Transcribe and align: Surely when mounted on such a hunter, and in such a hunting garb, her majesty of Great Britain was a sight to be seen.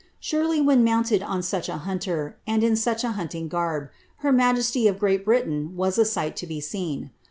Surely 0.19 0.59
when 0.59 0.83
mounted 0.83 1.21
on 1.21 1.43
such 1.43 1.69
a 1.69 1.77
hunter, 1.77 2.35
and 2.47 2.63
in 2.63 2.75
such 2.75 3.03
a 3.03 3.11
hunting 3.11 3.47
garb, 3.47 3.89
her 4.25 4.31
majesty 4.31 4.87
of 4.87 4.97
Great 4.97 5.23
Britain 5.23 5.75
was 5.75 5.99
a 5.99 6.05
sight 6.05 6.35
to 6.35 6.47
be 6.47 6.59
seen. 6.59 7.11